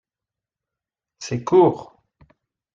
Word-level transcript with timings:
C’est 1.19 1.43
court 1.45 2.01